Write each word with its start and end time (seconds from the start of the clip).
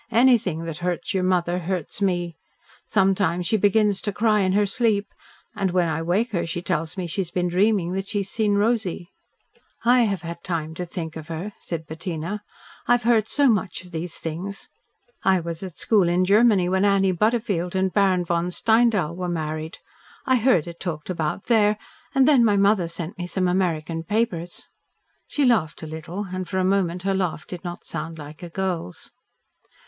"Anything 0.09 0.63
that 0.63 0.79
hurts 0.79 1.13
your 1.13 1.21
mother 1.23 1.59
hurts 1.59 2.01
me. 2.01 2.35
Sometimes 2.87 3.45
she 3.45 3.55
begins 3.55 4.01
to 4.01 4.11
cry 4.11 4.39
in 4.39 4.53
her 4.53 4.65
sleep, 4.65 5.13
and 5.55 5.69
when 5.69 5.87
I 5.87 6.01
wake 6.01 6.31
her 6.31 6.43
she 6.47 6.59
tells 6.63 6.97
me 6.97 7.05
she 7.05 7.21
has 7.21 7.29
been 7.29 7.47
dreaming 7.47 7.91
that 7.91 8.07
she 8.07 8.21
has 8.21 8.29
seen 8.29 8.55
Rosy." 8.55 9.11
"I 9.85 10.01
have 10.05 10.23
had 10.23 10.43
time 10.43 10.73
to 10.73 10.85
think 10.87 11.15
of 11.15 11.27
her," 11.27 11.53
said 11.59 11.85
Bettina. 11.85 12.41
"I 12.87 12.93
have 12.93 13.03
heard 13.03 13.29
so 13.29 13.47
much 13.47 13.85
of 13.85 13.91
these 13.91 14.15
things. 14.17 14.69
I 15.21 15.39
was 15.39 15.61
at 15.61 15.77
school 15.77 16.09
in 16.09 16.25
Germany 16.25 16.67
when 16.67 16.83
Annie 16.83 17.11
Butterfield 17.11 17.75
and 17.75 17.93
Baron 17.93 18.25
von 18.25 18.49
Steindahl 18.49 19.15
were 19.15 19.29
married. 19.29 19.77
I 20.25 20.37
heard 20.37 20.65
it 20.65 20.79
talked 20.79 21.11
about 21.11 21.43
there, 21.43 21.77
and 22.15 22.27
then 22.27 22.43
my 22.43 22.57
mother 22.57 22.87
sent 22.87 23.19
me 23.19 23.27
some 23.27 23.47
American 23.47 24.01
papers." 24.01 24.67
She 25.27 25.45
laughed 25.45 25.83
a 25.83 25.85
little, 25.85 26.29
and 26.33 26.49
for 26.49 26.57
a 26.57 26.63
moment 26.63 27.03
her 27.03 27.13
laugh 27.13 27.45
did 27.45 27.63
not 27.63 27.85
sound 27.85 28.17
like 28.17 28.41
a 28.41 28.49
girl's. 28.49 29.11